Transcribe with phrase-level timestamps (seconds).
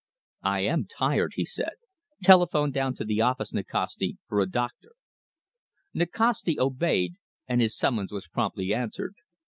[0.45, 1.73] "I am tired," he said.
[2.23, 4.93] "Telephone down to the office, Nikasti, for a doctor."
[5.93, 9.13] Nikasti obeyed, and his summons was promptly answered.